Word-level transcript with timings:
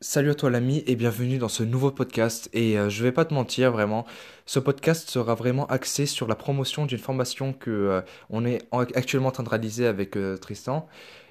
Salut 0.00 0.30
à 0.30 0.34
toi 0.34 0.50
l'ami 0.50 0.82
et 0.86 0.96
bienvenue 0.96 1.38
dans 1.38 1.48
ce 1.48 1.62
nouveau 1.62 1.90
podcast. 1.90 2.50
Et 2.52 2.78
euh, 2.78 2.90
je 2.90 3.02
vais 3.02 3.12
pas 3.12 3.24
te 3.24 3.32
mentir 3.32 3.72
vraiment, 3.72 4.04
ce 4.44 4.58
podcast 4.58 5.08
sera 5.08 5.34
vraiment 5.34 5.66
axé 5.66 6.04
sur 6.04 6.26
la 6.28 6.34
promotion 6.34 6.84
d'une 6.84 6.98
formation 6.98 7.52
que 7.54 7.70
euh, 7.70 8.00
on 8.28 8.44
est 8.44 8.62
en- 8.70 8.80
actuellement 8.80 9.28
en 9.28 9.32
train 9.32 9.42
de 9.44 9.48
réaliser 9.48 9.86
avec 9.86 10.16
euh, 10.16 10.36
Tristan. 10.36 10.86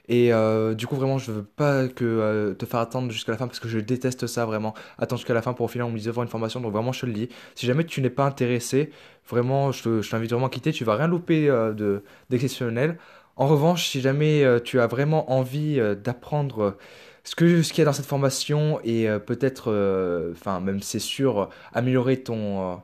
Et 0.09 0.33
euh, 0.33 0.73
du 0.73 0.87
coup 0.87 0.95
vraiment 0.95 1.17
je 1.17 1.31
veux 1.31 1.43
pas 1.43 1.87
que 1.87 2.53
te 2.59 2.65
faire 2.65 2.79
attendre 2.81 3.09
jusqu'à 3.11 3.31
la 3.31 3.37
fin 3.37 3.47
parce 3.47 3.59
que 3.61 3.69
je 3.69 3.79
déteste 3.79 4.27
ça 4.27 4.45
vraiment, 4.45 4.73
attendre 4.97 5.19
jusqu'à 5.19 5.33
la 5.33 5.41
fin 5.41 5.53
pour 5.53 5.65
au 5.65 5.69
final 5.69 5.87
on 5.87 5.91
me 5.91 5.97
dise 5.97 6.07
une 6.17 6.27
formation 6.27 6.59
donc 6.59 6.73
vraiment 6.73 6.91
je 6.91 7.01
te 7.01 7.05
le 7.05 7.13
dis, 7.13 7.29
si 7.55 7.65
jamais 7.67 7.85
tu 7.85 8.01
n'es 8.01 8.09
pas 8.09 8.25
intéressé, 8.25 8.91
vraiment 9.29 9.71
je 9.71 9.83
te- 9.83 10.01
je 10.01 10.09
t'invite 10.09 10.31
vraiment 10.31 10.47
à 10.47 10.49
quitter, 10.49 10.73
tu 10.73 10.83
vas 10.83 10.95
rien 10.97 11.07
louper 11.07 11.47
de 11.47 12.03
d'exceptionnel. 12.29 12.97
En 13.37 13.47
revanche, 13.47 13.87
si 13.87 14.01
jamais 14.01 14.43
tu 14.65 14.79
as 14.81 14.87
vraiment 14.87 15.31
envie 15.31 15.79
d'apprendre 16.03 16.77
ce 17.23 17.35
que, 17.35 17.61
ce 17.63 17.71
qu'il 17.71 17.79
y 17.79 17.81
a 17.83 17.85
dans 17.85 17.93
cette 17.93 18.05
formation 18.05 18.79
et 18.83 19.09
euh, 19.09 19.19
peut-être, 19.19 19.71
euh, 19.71 20.31
enfin 20.33 20.59
même 20.59 20.81
c'est 20.81 20.99
sûr, 20.99 21.49
améliorer 21.73 22.21
ton, 22.21 22.73
euh, 22.73 22.75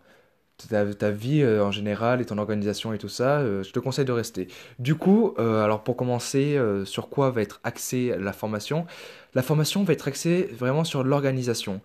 ta, 0.67 1.11
vie 1.11 1.41
euh, 1.41 1.63
en 1.63 1.71
général 1.71 2.21
et 2.21 2.25
ton 2.25 2.37
organisation 2.37 2.93
et 2.93 2.97
tout 2.97 3.09
ça, 3.09 3.39
euh, 3.39 3.63
je 3.63 3.71
te 3.71 3.79
conseille 3.79 4.05
de 4.05 4.11
rester. 4.11 4.47
Du 4.77 4.95
coup, 4.95 5.33
euh, 5.39 5.63
alors 5.63 5.83
pour 5.83 5.95
commencer, 5.95 6.59
sur 6.85 7.09
quoi 7.09 7.31
va 7.31 7.41
être 7.41 7.59
axée 7.63 8.13
la 8.19 8.33
formation? 8.33 8.85
La 9.33 9.41
formation 9.41 9.83
va 9.83 9.93
être 9.93 10.07
axée 10.07 10.49
vraiment 10.57 10.83
sur 10.83 11.03
l'organisation. 11.03 11.81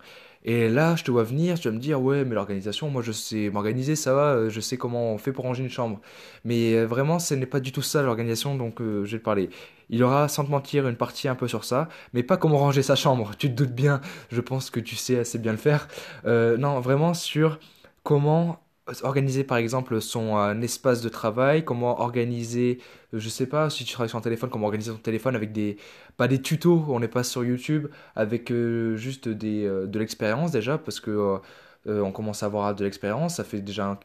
Et 0.47 0.69
là, 0.69 0.95
je 0.95 1.03
te 1.03 1.09
vois 1.09 1.23
venir, 1.23 1.59
tu 1.59 1.69
vas 1.69 1.73
me 1.73 1.79
dire, 1.79 1.99
ouais, 1.99 2.23
mais 2.23 2.35
l'organisation, 2.35 2.89
moi 2.91 3.01
je 3.01 3.11
sais 3.11 3.49
m'organiser, 3.49 3.95
ça 3.95 4.13
va, 4.13 4.47
je 4.47 4.59
sais 4.59 4.77
comment 4.77 5.13
on 5.13 5.17
fait 5.17 5.31
pour 5.31 5.43
ranger 5.43 5.63
une 5.63 5.71
chambre. 5.71 5.99
Mais 6.43 6.85
vraiment, 6.85 7.17
ce 7.17 7.33
n'est 7.33 7.47
pas 7.47 7.59
du 7.59 7.71
tout 7.71 7.81
ça 7.81 8.03
l'organisation, 8.03 8.55
donc 8.55 8.75
je 8.79 9.11
vais 9.11 9.17
te 9.17 9.23
parler. 9.23 9.49
Il 9.89 9.99
y 9.99 10.03
aura, 10.03 10.27
sans 10.27 10.45
te 10.45 10.51
mentir, 10.51 10.87
une 10.87 10.97
partie 10.97 11.27
un 11.27 11.35
peu 11.35 11.47
sur 11.47 11.63
ça, 11.63 11.89
mais 12.13 12.21
pas 12.21 12.37
comment 12.37 12.59
ranger 12.59 12.83
sa 12.83 12.95
chambre. 12.95 13.31
Tu 13.39 13.49
te 13.49 13.55
doutes 13.55 13.73
bien, 13.73 14.01
je 14.31 14.41
pense 14.41 14.69
que 14.69 14.79
tu 14.79 14.95
sais 14.95 15.17
assez 15.17 15.39
bien 15.39 15.51
le 15.51 15.57
faire. 15.57 15.87
Non, 16.25 16.79
vraiment 16.79 17.15
sur 17.15 17.57
comment 18.05 18.64
organiser 19.03 19.43
par 19.43 19.57
exemple 19.57 19.99
son 20.01 20.37
euh, 20.37 20.53
espace 20.61 21.01
de 21.01 21.09
travail, 21.09 21.65
comment 21.65 21.99
organiser, 22.01 22.79
euh, 23.13 23.19
je 23.19 23.29
sais 23.29 23.47
pas, 23.47 23.69
si 23.69 23.83
tu 23.83 23.93
travailles 23.93 24.09
sur 24.09 24.17
un 24.19 24.21
téléphone, 24.21 24.49
comment 24.49 24.65
organiser 24.67 24.91
ton 24.91 24.97
téléphone 24.97 25.35
avec 25.35 25.51
des, 25.51 25.77
pas 26.17 26.27
des 26.27 26.41
tutos, 26.41 26.85
on 26.89 26.99
n'est 26.99 27.07
pas 27.07 27.23
sur 27.23 27.43
YouTube, 27.43 27.87
avec 28.15 28.51
euh, 28.51 28.95
juste 28.95 29.27
des, 29.27 29.63
de 29.67 29.99
l'expérience 29.99 30.51
déjà, 30.51 30.77
parce 30.77 30.99
que 30.99 31.39
on 31.87 32.11
commence 32.11 32.41
à 32.41 32.47
avoir 32.47 32.73
de 32.73 32.83
l'expérience, 32.83 33.35
ça 33.35 33.43
fait 33.43 33.61
déjà 33.61 33.85
un, 33.87 33.99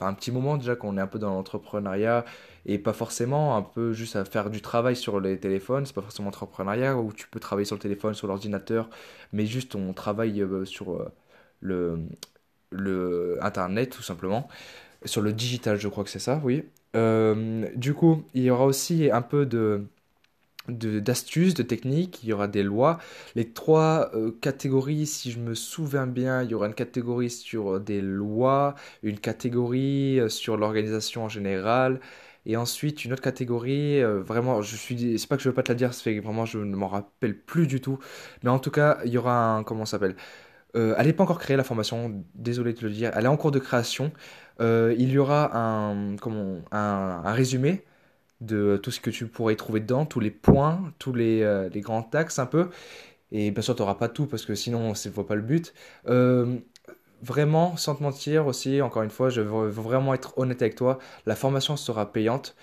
un- 0.00 0.14
petit 0.14 0.32
moment 0.32 0.56
déjà 0.56 0.74
qu'on 0.76 0.96
est 0.98 1.00
un 1.00 1.06
peu 1.06 1.18
dans 1.20 1.30
l'entrepreneuriat 1.30 2.24
et 2.66 2.78
pas 2.78 2.92
forcément 2.92 3.56
un 3.56 3.62
peu 3.62 3.92
juste 3.92 4.16
à 4.16 4.24
faire 4.24 4.50
du 4.50 4.60
travail 4.62 4.96
sur 4.96 5.20
les 5.20 5.38
téléphones, 5.38 5.86
c'est 5.86 5.94
pas 5.94 6.02
forcément 6.02 6.28
entrepreneuriat 6.28 6.96
où 6.96 7.12
tu 7.12 7.28
peux 7.28 7.38
travailler 7.40 7.66
sur 7.66 7.76
le 7.76 7.80
téléphone, 7.82 8.14
sur 8.14 8.26
l'ordinateur, 8.26 8.90
mais 9.32 9.46
juste 9.46 9.74
on 9.76 9.92
travaille 9.92 10.44
sur 10.64 11.08
le, 11.60 11.98
le 12.72 13.38
Internet 13.42 13.90
tout 13.90 14.02
simplement, 14.02 14.48
sur 15.04 15.22
le 15.22 15.32
digital 15.32 15.78
je 15.80 15.88
crois 15.88 16.04
que 16.04 16.10
c'est 16.10 16.18
ça, 16.18 16.40
oui. 16.44 16.64
Euh, 16.96 17.66
du 17.76 17.94
coup, 17.94 18.24
il 18.34 18.42
y 18.44 18.50
aura 18.50 18.66
aussi 18.66 19.10
un 19.12 19.22
peu 19.22 19.46
de 19.46 19.86
d'astuces, 20.68 21.54
de 21.54 21.64
techniques, 21.64 22.22
il 22.22 22.28
y 22.28 22.32
aura 22.32 22.46
des 22.48 22.62
lois. 22.62 22.98
Les 23.34 23.50
trois 23.52 24.10
euh, 24.14 24.30
catégories, 24.40 25.06
si 25.06 25.32
je 25.32 25.40
me 25.40 25.54
souviens 25.54 26.06
bien, 26.06 26.42
il 26.44 26.50
y 26.50 26.54
aura 26.54 26.66
une 26.68 26.74
catégorie 26.74 27.30
sur 27.30 27.80
des 27.80 28.00
lois, 28.00 28.76
une 29.02 29.18
catégorie 29.18 30.20
euh, 30.20 30.28
sur 30.28 30.56
l'organisation 30.56 31.24
en 31.24 31.28
général, 31.28 32.00
et 32.46 32.56
ensuite 32.56 33.04
une 33.04 33.12
autre 33.12 33.22
catégorie, 33.22 34.02
vraiment, 34.02 34.62
je 34.62 34.76
suis, 34.76 35.18
c'est 35.18 35.28
pas 35.28 35.36
que 35.36 35.42
je 35.42 35.48
veux 35.48 35.54
pas 35.54 35.62
te 35.64 35.70
la 35.72 35.76
dire, 35.76 35.94
c'est 35.94 36.18
vraiment 36.20 36.44
je 36.46 36.58
ne 36.58 36.76
m'en 36.76 36.88
rappelle 36.88 37.36
plus 37.38 37.66
du 37.66 37.80
tout, 37.80 37.98
mais 38.42 38.50
en 38.50 38.58
tout 38.58 38.70
cas, 38.70 38.98
il 39.04 39.10
y 39.12 39.18
aura 39.18 39.56
un, 39.56 39.64
comment 39.64 39.84
s'appelle? 39.84 40.16
Euh, 40.76 40.94
elle 40.98 41.06
n'est 41.06 41.12
pas 41.12 41.24
encore 41.24 41.38
créée 41.38 41.56
la 41.56 41.64
formation, 41.64 42.24
désolé 42.34 42.72
de 42.72 42.80
le 42.82 42.90
dire, 42.90 43.10
elle 43.14 43.24
est 43.24 43.28
en 43.28 43.36
cours 43.36 43.50
de 43.50 43.58
création. 43.58 44.12
Euh, 44.60 44.94
il 44.98 45.10
y 45.10 45.18
aura 45.18 45.56
un, 45.56 46.16
comment, 46.16 46.60
un, 46.72 47.22
un 47.24 47.32
résumé 47.32 47.84
de 48.40 48.78
tout 48.82 48.90
ce 48.90 49.00
que 49.00 49.10
tu 49.10 49.26
pourrais 49.26 49.56
trouver 49.56 49.80
dedans, 49.80 50.06
tous 50.06 50.20
les 50.20 50.30
points, 50.30 50.92
tous 50.98 51.12
les, 51.14 51.42
euh, 51.42 51.68
les 51.70 51.80
grands 51.80 52.08
axes 52.14 52.38
un 52.38 52.46
peu. 52.46 52.70
Et 53.32 53.50
bien 53.50 53.62
sûr, 53.62 53.74
tu 53.76 53.82
n'auras 53.82 53.96
pas 53.96 54.08
tout 54.08 54.26
parce 54.26 54.46
que 54.46 54.54
sinon, 54.54 54.94
c'est 54.94 55.10
voit 55.10 55.26
pas 55.26 55.36
le 55.36 55.42
but. 55.42 55.74
Vraiment, 57.22 57.76
sans 57.76 57.94
te 57.94 58.02
mentir 58.02 58.48
aussi, 58.48 58.82
encore 58.82 59.04
une 59.04 59.10
fois, 59.10 59.28
je 59.30 59.40
veux 59.40 59.68
vraiment 59.68 60.12
être 60.12 60.36
honnête 60.38 60.60
avec 60.60 60.74
toi, 60.74 60.98
la 61.24 61.36
formation 61.36 61.76
sera 61.76 62.12
payante. 62.12 62.56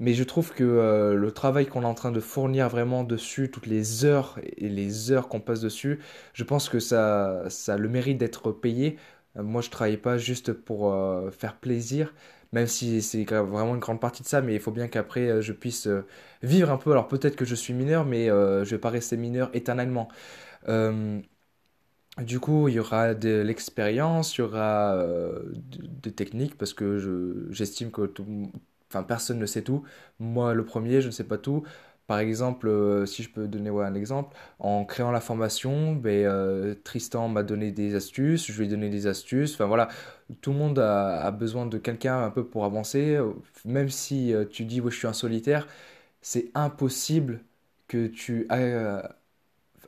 Mais 0.00 0.14
je 0.14 0.24
trouve 0.24 0.52
que 0.52 0.64
euh, 0.64 1.14
le 1.14 1.30
travail 1.32 1.66
qu'on 1.66 1.82
est 1.82 1.86
en 1.86 1.94
train 1.94 2.10
de 2.12 2.20
fournir 2.20 2.68
vraiment 2.70 3.04
dessus, 3.04 3.50
toutes 3.50 3.66
les 3.66 4.04
heures 4.04 4.38
et 4.56 4.68
les 4.68 5.12
heures 5.12 5.28
qu'on 5.28 5.40
passe 5.40 5.60
dessus, 5.60 6.00
je 6.34 6.44
pense 6.44 6.68
que 6.70 6.80
ça, 6.80 7.44
ça 7.50 7.74
a 7.74 7.78
le 7.78 7.88
mérite 7.88 8.18
d'être 8.18 8.50
payé. 8.52 8.98
Euh, 9.36 9.42
moi, 9.42 9.60
je 9.62 9.70
travaille 9.70 9.98
pas 9.98 10.18
juste 10.18 10.52
pour 10.52 10.92
euh, 10.92 11.30
faire 11.30 11.56
plaisir, 11.58 12.14
même 12.52 12.66
si 12.66 13.02
c'est 13.02 13.24
vraiment 13.24 13.74
une 13.74 13.80
grande 13.80 14.00
partie 14.00 14.22
de 14.22 14.28
ça, 14.28 14.40
mais 14.42 14.54
il 14.54 14.60
faut 14.60 14.72
bien 14.72 14.88
qu'après 14.88 15.40
je 15.42 15.52
puisse 15.52 15.88
vivre 16.42 16.70
un 16.70 16.78
peu. 16.78 16.90
Alors 16.92 17.06
peut-être 17.08 17.36
que 17.36 17.44
je 17.44 17.54
suis 17.54 17.74
mineur, 17.74 18.04
mais 18.06 18.26
je 18.28 18.64
vais 18.64 18.78
pas 18.78 18.90
rester 18.90 19.16
mineur 19.16 19.50
éternellement. 19.54 20.08
Du 22.18 22.38
coup, 22.40 22.68
il 22.68 22.74
y 22.74 22.78
aura 22.80 23.14
de 23.14 23.40
l'expérience, 23.40 24.36
il 24.36 24.40
y 24.40 24.44
aura 24.44 24.94
euh, 24.96 25.42
de- 26.02 26.10
techniques, 26.10 26.56
parce 26.58 26.74
que 26.74 26.98
je, 26.98 27.50
j'estime 27.52 27.90
que 27.90 28.04
tout, 28.06 28.26
enfin, 28.90 29.02
personne 29.02 29.38
ne 29.38 29.46
sait 29.46 29.62
tout. 29.62 29.84
Moi, 30.18 30.54
le 30.54 30.64
premier, 30.64 31.00
je 31.00 31.06
ne 31.06 31.12
sais 31.12 31.24
pas 31.24 31.38
tout. 31.38 31.62
Par 32.10 32.18
exemple, 32.18 32.66
euh, 32.68 33.06
si 33.06 33.22
je 33.22 33.30
peux 33.30 33.46
donner 33.46 33.70
un 33.70 33.94
exemple, 33.94 34.36
en 34.58 34.84
créant 34.84 35.12
la 35.12 35.20
formation, 35.20 35.92
ben, 35.94 36.26
euh, 36.26 36.74
Tristan 36.82 37.28
m'a 37.28 37.44
donné 37.44 37.70
des 37.70 37.94
astuces, 37.94 38.50
je 38.50 38.58
lui 38.58 38.66
ai 38.66 38.68
donné 38.68 38.90
des 38.90 39.06
astuces. 39.06 39.54
Enfin 39.54 39.66
voilà, 39.66 39.88
tout 40.40 40.50
le 40.50 40.58
monde 40.58 40.80
a, 40.80 41.30
besoin 41.30 41.66
de 41.66 41.78
quelqu'un 41.78 42.20
un 42.24 42.30
peu 42.30 42.44
pour 42.44 42.64
avancer. 42.64 43.16
Même 43.64 43.90
si 43.90 44.34
euh, 44.34 44.44
tu 44.44 44.64
dis, 44.64 44.80
ouais, 44.80 44.90
je 44.90 44.96
suis 44.96 45.06
un 45.06 45.12
solitaire, 45.12 45.68
c'est 46.20 46.50
impossible 46.54 47.44
que 47.88 48.08
tu 48.08 48.48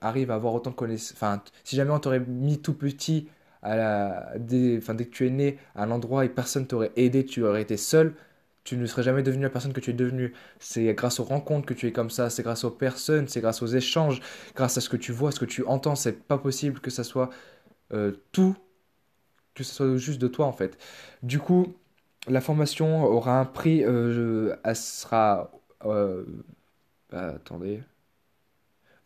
arrives 0.01 0.31
à 0.31 0.35
avoir 0.35 0.55
autant 0.55 0.71
de 0.71 0.77
connaissances. 0.77 1.15
Enfin, 1.17 1.43
si 1.65 1.77
jamais 1.77 1.91
on 1.91 1.99
t'aurait 1.99 2.21
mis 2.21 2.61
tout 2.61 2.75
petit, 2.75 3.29
à 3.63 3.77
la, 3.77 4.33
enfin, 4.79 4.95
dès 4.95 5.07
que 5.07 5.11
tu 5.11 5.27
es 5.27 5.31
né, 5.31 5.59
à 5.75 5.85
un 5.85 5.91
endroit 5.91 6.25
et 6.25 6.29
personne 6.29 6.67
t'aurait 6.67 6.93
aidé, 6.97 7.25
tu 7.25 7.45
aurais 7.45 7.63
été 7.63 7.77
seul, 7.77 8.15
tu 8.65 8.77
ne 8.77 8.87
serais 8.87 9.03
jamais 9.03 9.23
devenu 9.23 9.43
la 9.43 9.51
personne 9.51 9.73
que 9.73 9.81
tu 9.81 9.91
es 9.91 9.93
devenu. 9.93 10.35
C'est 10.61 10.95
grâce 10.95 11.21
aux 11.21 11.25
rencontres 11.25 11.67
que 11.67 11.75
tu 11.75 11.87
es 11.89 11.93
comme 11.93 12.11
ça, 12.11 12.31
c'est 12.31 12.43
grâce 12.43 12.65
aux 12.65 12.71
personnes, 12.71 13.29
c'est 13.29 13.41
grâce 13.41 13.63
aux 13.63 13.67
échanges, 13.67 14.21
grâce 14.55 14.79
à 14.79 14.81
ce 14.81 14.89
que 14.89 14.97
tu 14.97 15.13
vois, 15.13 15.33
ce 15.33 15.41
que 15.41 15.45
tu 15.47 15.65
entends. 15.67 15.97
C'est 15.97 16.23
pas 16.27 16.39
possible 16.39 16.81
que 16.81 16.91
ça 16.91 17.05
soit 17.05 17.31
euh, 17.95 18.13
tout, 18.33 18.57
que 19.55 19.65
ce 19.65 19.75
soit 19.75 19.97
juste 19.97 20.21
de 20.21 20.29
toi 20.29 20.47
en 20.47 20.53
fait. 20.53 20.79
Du 21.23 21.39
coup, 21.39 21.75
la 22.29 22.41
formation 22.41 23.05
aura 23.05 23.39
un 23.41 23.45
prix, 23.45 23.85
euh, 23.85 24.57
elle 24.65 24.77
sera. 24.77 25.51
euh, 25.87 26.25
bah, 27.11 27.35
attendez. 27.37 27.83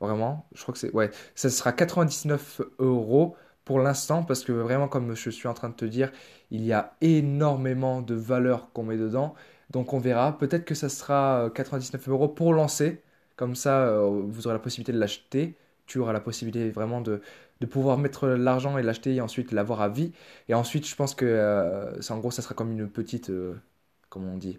Vraiment, 0.00 0.46
je 0.54 0.62
crois 0.62 0.72
que 0.74 0.78
c'est... 0.78 0.92
Ouais, 0.92 1.10
ça 1.34 1.48
sera 1.48 1.72
99 1.72 2.60
euros 2.78 3.36
pour 3.66 3.80
l'instant 3.80 4.24
parce 4.24 4.44
que 4.44 4.52
vraiment, 4.52 4.88
comme 4.88 5.14
je 5.16 5.30
suis 5.30 5.48
en 5.48 5.54
train 5.54 5.68
de 5.70 5.74
te 5.74 5.84
dire, 5.84 6.12
il 6.50 6.64
y 6.64 6.72
a 6.72 6.96
énormément 7.02 8.00
de 8.02 8.14
valeur 8.14 8.72
qu'on 8.72 8.84
met 8.84 8.96
dedans. 8.96 9.34
Donc 9.70 9.92
on 9.92 9.98
verra. 9.98 10.38
Peut-être 10.38 10.64
que 10.64 10.74
ça 10.74 10.88
sera 10.88 11.46
euh, 11.46 11.50
99 11.50 12.08
euros 12.08 12.28
pour 12.28 12.54
lancer. 12.54 13.02
Comme 13.36 13.54
ça, 13.56 13.88
euh, 13.88 14.22
vous 14.26 14.46
aurez 14.46 14.54
la 14.54 14.60
possibilité 14.60 14.92
de 14.92 14.98
l'acheter. 14.98 15.56
Tu 15.86 15.98
auras 15.98 16.12
la 16.12 16.20
possibilité 16.20 16.70
vraiment 16.70 17.00
de, 17.02 17.20
pouvoir 17.70 17.98
mettre 17.98 18.28
l'argent 18.28 18.78
et 18.78 18.82
l'acheter 18.82 19.14
et 19.16 19.20
ensuite 19.20 19.52
l'avoir 19.52 19.80
à 19.82 19.88
vie. 19.88 20.12
Et 20.48 20.54
ensuite, 20.54 20.86
je 20.88 20.94
pense 20.96 21.14
que 21.14 21.26
euh, 21.26 21.92
en 22.10 22.18
gros, 22.18 22.30
ça 22.30 22.42
sera 22.42 22.54
comme 22.54 22.72
une 22.72 22.88
petite... 22.88 23.30
euh, 23.30 23.54
comment 24.10 24.32
on 24.34 24.38
dit? 24.38 24.58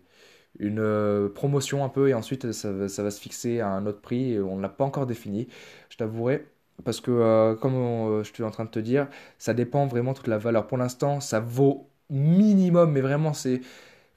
une 0.60 0.80
euh, 0.80 1.30
promotion 1.30 1.84
un 1.86 1.90
peu 1.90 2.10
et 2.10 2.14
ensuite 2.14 2.52
ça, 2.52 2.72
va 2.72 2.90
ça 2.90 3.04
va 3.04 3.12
se 3.12 3.22
fixer 3.22 3.60
à 3.60 3.70
un 3.70 3.86
autre 3.86 4.02
prix 4.02 4.40
on 4.40 4.58
ne 4.58 4.62
l'a 4.62 4.70
pas 4.70 4.86
encore 4.86 5.06
défini, 5.06 5.48
je 5.90 5.98
t'avouerai. 5.98 6.48
Parce 6.84 7.02
que, 7.02 7.12
euh, 7.12 7.56
comme 7.56 7.76
on- 7.76 8.24
je 8.24 8.32
suis 8.34 8.44
en 8.44 8.52
train 8.52 8.66
de 8.66 8.70
te 8.70 8.80
dire, 8.80 9.08
ça 9.38 9.54
dépend 9.54 9.88
vraiment 9.88 10.14
toute 10.14 10.28
la 10.28 10.38
valeur. 10.38 10.68
Pour 10.68 10.78
l'instant, 10.78 11.20
ça 11.20 11.40
vaut 11.40 11.90
minimum, 12.10 12.92
mais 12.92 13.02
vraiment, 13.02 13.34
c'est 13.34 13.62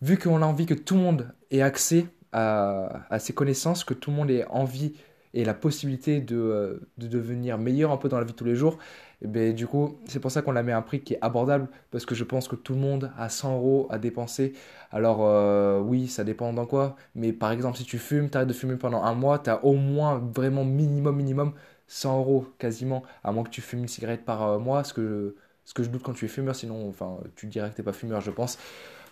vu 0.03 0.19
qu'on 0.19 0.43
a 0.43 0.47
envie 0.47 0.67
que 0.67 0.75
tout 0.75 0.95
le 0.97 1.01
monde 1.03 1.35
ait 1.51 1.63
accès 1.63 2.07
à, 2.33 3.07
à 3.11 3.19
ces 3.19 3.33
connaissances, 3.35 3.85
que 3.85 3.95
tout 3.95 4.11
le 4.11 4.17
monde 4.17 4.31
ait 4.31 4.47
envie 4.51 4.95
et 5.35 5.45
la 5.45 5.55
possibilité 5.55 6.21
de, 6.21 6.37
euh, 6.37 6.81
de 6.99 7.07
devenir 7.09 7.59
meilleur 7.59 7.93
un 7.93 7.97
peu 7.97 8.09
dans 8.09 8.19
la 8.19 8.25
vie 8.25 8.33
de 8.33 8.37
tous 8.37 8.45
les 8.45 8.57
jours, 8.57 8.79
et 9.23 9.27
ben, 9.29 9.55
du 9.55 9.67
coup, 9.67 9.99
c'est 10.07 10.19
pour 10.21 10.31
ça 10.31 10.43
qu'on 10.43 10.57
a 10.57 10.63
mis 10.63 10.73
un 10.73 10.83
prix 10.83 11.03
qui 11.03 11.15
est 11.15 11.19
abordable, 11.23 11.69
parce 11.91 12.07
que 12.07 12.15
je 12.15 12.25
pense 12.25 12.49
que 12.49 12.57
tout 12.57 12.73
le 12.75 12.81
monde 12.81 13.13
a 13.19 13.29
100 13.29 13.55
euros 13.55 13.87
à 13.91 13.99
dépenser. 13.99 14.55
Alors, 14.91 15.21
euh, 15.27 15.79
oui, 15.81 16.09
ça 16.09 16.25
dépend 16.25 16.53
dans 16.53 16.67
quoi, 16.67 16.97
mais 17.15 17.33
par 17.33 17.53
exemple, 17.53 17.77
si 17.79 17.85
tu 17.85 17.99
fumes, 17.99 18.29
tu 18.31 18.37
arrêtes 18.37 18.49
de 18.49 18.53
fumer 18.55 18.77
pendant 18.77 19.03
un 19.05 19.15
mois, 19.15 19.39
tu 19.39 19.51
as 19.51 19.65
au 19.65 19.75
moins, 19.75 20.19
vraiment 20.19 20.65
minimum, 20.65 21.17
minimum 21.17 21.53
100 21.91 22.19
euros 22.19 22.47
quasiment, 22.59 23.03
à 23.25 23.33
moins 23.33 23.45
que 23.45 23.51
tu 23.51 23.61
fumes 23.63 23.81
une 23.81 23.89
cigarette 23.89 24.25
par 24.25 24.43
euh, 24.45 24.59
mois, 24.59 24.85
ce 24.85 24.95
que, 24.95 25.37
ce 25.65 25.75
que 25.75 25.83
je 25.83 25.91
doute 25.91 26.03
quand 26.03 26.13
tu 26.15 26.25
es 26.27 26.29
fumeur, 26.29 26.55
sinon, 26.57 26.89
enfin, 26.89 27.19
tu 27.37 27.47
dirais 27.49 27.71
que 27.71 27.77
t'es 27.77 27.83
pas 27.83 27.93
fumeur, 27.93 28.21
je 28.21 28.31
pense. 28.31 28.59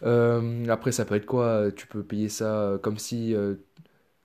Euh, 0.05 0.67
après, 0.69 0.93
ça 0.93 1.05
peut 1.07 1.17
être 1.17 1.27
quoi? 1.27 1.73
Tu 1.77 1.87
peux 1.89 2.05
payer 2.05 2.29
ça 2.29 2.63
euh, 2.63 2.79
comme 2.79 2.99
si, 2.99 3.35
euh, 3.35 3.57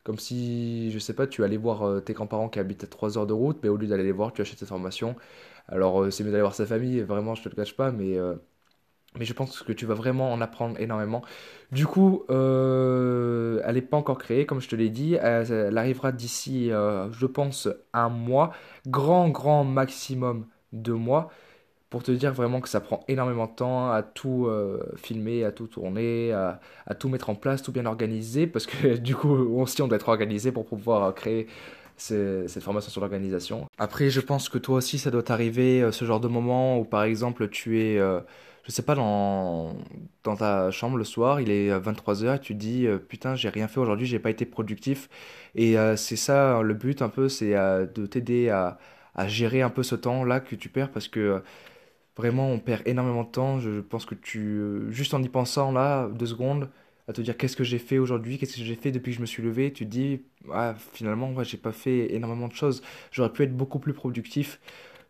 Comme 0.03 0.19
si, 0.19 0.91
je 0.91 0.99
sais 0.99 1.13
pas, 1.13 1.27
tu 1.27 1.43
allais 1.45 1.55
voir 1.57 1.83
euh, 1.83 2.01
tes 2.01 2.13
grands-parents 2.13 2.49
qui 2.49 2.59
habitent 2.59 2.83
à 2.83 2.87
3 2.87 3.17
heures 3.17 3.27
de 3.27 3.31
route, 3.33 3.59
mais 3.63 3.69
au 3.69 3.77
lieu 3.77 3.87
d'aller 3.87 4.03
les 4.03 4.11
voir, 4.11 4.33
tu 4.33 4.41
achètes 4.41 4.59
cette 4.59 4.67
formation. 4.69 5.15
Alors, 5.69 6.03
euh, 6.03 6.11
c'est 6.11 6.23
mieux 6.25 6.31
d'aller 6.31 6.41
voir 6.41 6.55
sa 6.55 6.65
famille, 6.65 6.99
vraiment, 7.01 7.35
je 7.35 7.43
te 7.43 7.49
le 7.49 7.55
cache 7.55 7.75
pas, 7.77 7.91
mais, 7.91 8.17
euh, 8.17 8.35
mais 9.17 9.25
je 9.25 9.33
pense 9.33 9.61
que 9.61 9.71
tu 9.73 9.85
vas 9.85 9.93
vraiment 9.93 10.31
en 10.31 10.41
apprendre 10.41 10.79
énormément. 10.79 11.21
Du 11.71 11.87
coup, 11.87 12.23
euh, 12.29 13.61
elle 13.65 13.75
n'est 13.75 13.81
pas 13.81 13.97
encore 13.97 14.17
créée, 14.17 14.45
comme 14.45 14.61
je 14.61 14.69
te 14.69 14.75
l'ai 14.75 14.89
dit. 14.89 15.15
Elle, 15.15 15.77
arrivera 15.77 16.11
d'ici, 16.11 16.71
euh, 16.71 17.11
je 17.11 17.25
pense, 17.25 17.67
un 17.93 18.09
mois, 18.09 18.51
grand, 18.87 19.29
grand 19.29 19.63
maximum 19.63 20.45
deux 20.71 20.93
mois 20.93 21.29
pour 21.89 22.01
te 22.03 22.11
dire 22.11 22.33
vraiment 22.33 22.59
que 22.59 22.69
ça 22.69 22.81
prend 22.81 23.03
énormément 23.07 23.45
de 23.45 23.51
temps 23.51 23.91
à 23.91 24.01
tout 24.01 24.47
euh, 24.47 24.79
filmer, 24.95 25.43
à 25.45 25.51
tout 25.51 25.67
tourner, 25.67 26.31
à, 26.31 26.59
tout 26.97 27.07
mettre 27.09 27.29
en 27.29 27.35
place, 27.35 27.61
tout 27.61 27.71
bien 27.71 27.85
organiser, 27.85 28.47
parce 28.47 28.65
que 28.65 28.97
du 28.97 29.15
coup, 29.15 29.29
aussi, 29.29 29.81
on 29.81 29.87
doit 29.87 29.97
être 29.97 30.09
organisé 30.09 30.51
pour 30.51 30.65
pouvoir 30.65 31.13
créer 31.13 31.47
ce- 31.97 32.45
cette 32.47 32.63
formation 32.63 32.91
sur 32.91 33.01
l'organisation. 33.01 33.67
Après, 33.77 34.09
je 34.09 34.21
pense 34.21 34.49
que 34.49 34.57
toi 34.57 34.77
aussi, 34.77 34.97
ça 34.97 35.11
doit 35.11 35.21
t'arriver 35.21 35.87
ce 35.91 36.05
genre 36.05 36.19
de 36.19 36.27
moment 36.27 36.79
où, 36.79 36.83
par 36.83 37.03
exemple, 37.03 37.47
tu 37.49 37.79
es, 37.81 37.99
je 38.63 38.71
sais 38.71 38.81
pas, 38.83 38.95
dans, 38.95 39.75
dans 40.23 40.35
ta 40.37 40.71
chambre 40.71 40.97
le 40.97 41.03
soir, 41.03 41.41
il 41.41 41.49
est 41.51 41.69
23h 41.79 42.35
et 42.37 42.39
tu 42.39 42.53
te 42.53 42.59
dis, 42.59 42.87
euh, 42.87 42.97
putain, 42.97 43.35
j'ai 43.35 43.49
rien 43.49 43.67
fait 43.67 43.79
aujourd'hui, 43.79 44.05
j'ai 44.07 44.19
pas 44.19 44.29
été 44.29 44.45
productif. 44.45 45.09
Et 45.55 45.77
euh, 45.77 45.95
c'est 45.97 46.15
ça, 46.15 46.61
le 46.61 46.73
but 46.73 47.01
un 47.01 47.09
peu, 47.09 47.29
c'est 47.29 47.55
euh, 47.55 47.85
de 47.85 48.05
t'aider 48.05 48.49
à, 48.49 48.77
à 49.15 49.27
gérer 49.27 49.61
un 49.61 49.69
peu 49.69 49.83
ce 49.83 49.95
temps-là 49.95 50.39
que 50.39 50.55
tu 50.55 50.69
perds 50.69 50.91
parce 50.91 51.07
que 51.07 51.19
euh, 51.19 51.39
Vraiment, 52.15 52.49
on 52.51 52.59
perd 52.59 52.83
énormément 52.87 53.23
de 53.23 53.29
temps. 53.31 53.59
Je 53.59 53.81
pense 53.81 54.05
que 54.05 54.15
tu, 54.15 54.39
euh, 54.39 54.91
juste 54.91 55.13
en 55.15 55.23
y 55.23 55.29
pensant 55.29 55.71
là, 55.71 56.07
deux 56.09 56.27
secondes, 56.27 56.69
à 57.07 57.13
te 57.13 57.21
dire 57.21 57.37
qu'est-ce 57.37 57.57
que 57.57 57.63
j'ai 57.63 57.79
fait 57.79 57.97
aujourd'hui, 57.97 58.37
qu'est-ce 58.37 58.57
que 58.57 58.63
j'ai 58.63 58.75
fait 58.75 58.91
depuis 58.91 59.11
que 59.11 59.17
je 59.17 59.21
me 59.21 59.25
suis 59.25 59.41
levé, 59.43 59.73
tu 59.73 59.85
te 59.85 59.89
dis, 59.89 60.21
ah, 60.53 60.75
finalement, 60.93 61.31
ouais, 61.33 61.43
j'ai 61.45 61.57
pas 61.57 61.71
fait 61.71 62.13
énormément 62.13 62.47
de 62.47 62.53
choses. 62.53 62.83
J'aurais 63.11 63.33
pu 63.33 63.43
être 63.43 63.55
beaucoup 63.57 63.79
plus 63.79 63.93
productif. 63.93 64.59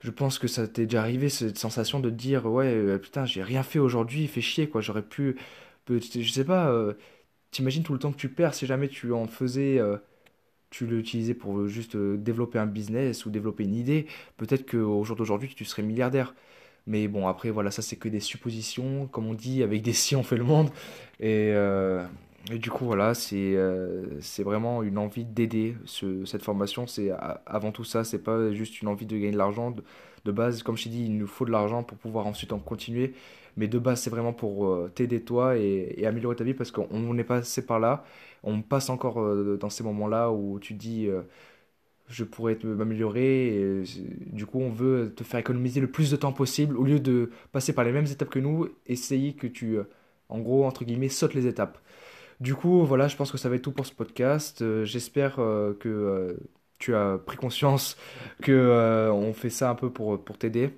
Je 0.04 0.12
pense 0.12 0.38
que 0.38 0.48
ça 0.50 0.68
t'est 0.68 0.86
déjà 0.86 1.00
arrivé, 1.02 1.30
cette 1.30 1.58
sensation 1.58 2.02
de 2.02 2.10
dire, 2.10 2.46
ouais, 2.46 2.66
euh, 2.68 2.98
putain, 2.98 3.26
j'ai 3.26 3.42
rien 3.42 3.64
fait 3.64 3.80
aujourd'hui, 3.80 4.24
il 4.24 4.28
fait 4.28 4.42
chier, 4.42 4.68
quoi. 4.68 4.82
J'aurais 4.82 5.02
pu, 5.02 5.38
je 5.90 6.30
sais 6.30 6.44
pas, 6.44 6.70
euh, 6.72 6.94
t'imagines 7.52 7.84
tout 7.84 7.94
le 7.94 8.00
temps 8.00 8.12
que 8.12 8.18
tu 8.18 8.28
perds 8.30 8.54
si 8.54 8.66
jamais 8.66 8.90
tu 8.90 9.14
en 9.14 9.28
faisais, 9.28 9.80
euh, 9.80 9.98
tu 10.72 10.88
l'utilisais 10.88 11.36
pour 11.36 11.68
juste 11.68 11.98
développer 11.98 12.60
un 12.60 12.66
business 12.68 13.26
ou 13.26 13.32
développer 13.32 13.64
une 13.64 13.76
idée. 13.76 14.08
Peut-être 14.38 14.70
qu'au 14.70 15.04
jour 15.06 15.16
d'aujourd'hui, 15.16 15.54
tu 15.56 15.66
serais 15.66 15.84
milliardaire. 15.84 16.36
Mais 16.88 17.08
bon, 17.08 17.28
après, 17.28 17.52
voilà, 17.52 17.72
ça 17.72 17.82
c'est 17.82 17.98
que 17.98 18.10
des 18.10 18.20
suppositions, 18.22 19.08
comme 19.08 19.28
on 19.28 19.36
dit, 19.36 19.64
avec 19.64 19.84
des 19.84 19.94
si 19.94 20.16
on 20.18 20.24
fait 20.24 20.38
le 20.38 20.44
monde. 20.46 20.70
Et, 21.22 21.54
et 22.52 22.58
du 22.60 22.70
coup, 22.70 22.86
voilà, 22.86 23.14
c'est 23.14 23.56
euh, 23.56 24.20
c'est 24.22 24.44
vraiment 24.44 24.84
une 24.84 24.98
envie 24.98 25.24
d'aider. 25.26 25.78
Ce- 25.86 26.26
cette 26.26 26.44
formation, 26.44 26.88
c'est 26.88 27.10
avant 27.46 27.72
tout 27.72 27.86
ça, 27.86 28.04
c'est 28.04 28.20
pas 28.22 28.52
juste 28.52 28.82
une 28.82 28.90
envie 28.90 29.06
de 29.06 29.16
gagner 29.16 29.32
de 29.32 29.38
l'argent. 29.38 29.72
De, 29.72 29.82
de 30.26 30.32
base, 30.32 30.62
comme 30.64 30.76
je 30.78 30.84
t'ai 30.86 30.90
dit, 30.90 31.06
il 31.06 31.18
nous 31.18 31.28
faut 31.28 31.46
de 31.46 31.52
l'argent 31.52 31.84
pour 31.84 31.98
pouvoir 31.98 32.28
ensuite 32.28 32.52
en 32.54 32.60
continuer. 32.60 33.14
Mais 33.56 33.68
de 33.68 33.80
base, 33.80 34.02
c'est 34.02 34.10
vraiment 34.10 34.34
pour 34.34 34.66
euh, 34.68 34.92
t'aider 34.94 35.22
toi 35.24 35.58
et, 35.58 36.06
améliorer 36.06 36.36
ta 36.36 36.44
vie 36.44 36.54
parce 36.54 36.72
qu'on 36.72 36.88
on 36.92 37.18
est 37.18 37.24
passé 37.24 37.66
par 37.66 37.80
là. 37.80 38.04
On 38.44 38.62
passe 38.62 38.90
encore 38.90 39.22
euh, 39.22 39.58
dans 39.60 39.70
ces 39.70 39.84
moments-là 39.84 40.32
où 40.32 40.60
tu 40.60 40.74
dis. 40.74 41.08
je 42.10 42.24
pourrais 42.24 42.58
m'améliorer. 42.64 43.84
Du 44.28 44.46
coup, 44.46 44.60
on 44.60 44.70
veut 44.70 45.14
te 45.16 45.24
faire 45.24 45.40
économiser 45.40 45.80
le 45.82 45.90
plus 45.90 46.12
de 46.12 46.16
temps 46.18 46.34
possible 46.34 46.78
au 46.78 46.84
lieu 46.84 47.00
de 47.00 47.32
passer 47.52 47.74
par 47.74 47.86
les 47.86 47.92
mêmes 47.92 48.06
étapes 48.06 48.30
que 48.30 48.40
nous, 48.40 48.68
essayer 48.88 49.34
que 49.34 49.48
tu, 49.48 49.78
en 50.30 50.40
gros, 50.40 50.66
entre 50.66 50.84
guillemets, 50.86 51.10
sautes 51.10 51.34
les 51.34 51.48
étapes. 51.48 51.80
Du 52.44 52.56
coup, 52.56 52.84
voilà, 52.86 53.08
je 53.08 53.16
pense 53.16 53.32
que 53.32 53.38
ça 53.38 53.48
va 53.48 53.56
être 53.56 53.62
tout 53.62 53.72
pour 53.72 53.86
ce 53.86 53.94
podcast. 53.94 54.62
Euh, 54.62 54.84
j'espère 54.84 55.40
euh, 55.40 55.74
que 55.80 55.88
euh, 55.88 56.34
tu 56.78 56.94
as 56.94 57.18
pris 57.18 57.38
conscience 57.38 57.96
que 58.42 59.10
on 59.14 59.34
fait 59.34 59.50
ça 59.50 59.70
un 59.70 59.76
peu 59.76 59.90
pour, 59.94 60.20
t'aider, 60.38 60.72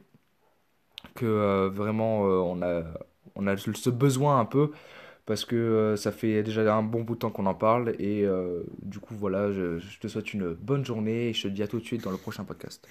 que 1.16 1.68
vraiment 1.70 2.22
on 2.22 2.62
a, 2.62 3.58
ce 3.58 3.90
besoin 3.90 4.40
un 4.40 4.46
peu 4.46 4.72
parce 5.26 5.46
que 5.46 5.96
ça 5.98 6.12
fait 6.12 6.44
déjà 6.44 6.76
un 6.76 6.84
bon 6.84 7.02
bout 7.02 7.16
de 7.16 7.20
temps 7.20 7.32
qu'on 7.32 7.48
en 7.48 7.56
parle 7.56 7.96
et 8.00 8.28
du 8.84 9.00
coup 9.00 9.16
voilà, 9.16 9.52
je 9.52 10.00
te 10.00 10.08
souhaite 10.08 10.34
une 10.34 10.54
bonne 10.54 10.86
journée 10.86 11.30
et 11.30 11.34
je 11.34 11.44
te 11.44 11.48
dis 11.48 11.64
à 11.64 11.68
tout 11.68 11.80
de 11.80 11.86
suite 11.86 12.04
dans 12.04 12.12
le 12.12 12.18
prochain 12.18 12.44
podcast. 12.44 12.88